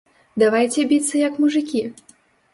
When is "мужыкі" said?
1.45-1.85